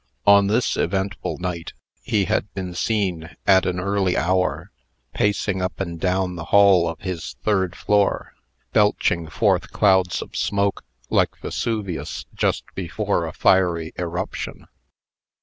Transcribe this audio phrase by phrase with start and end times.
[0.25, 4.71] On this eventful night, he had been seen, at an early hour,
[5.13, 8.33] pacing up and down the hall of his third floor,
[8.73, 14.65] belching forth clouds of smoke, like Vesuvius just before a fiery eruption.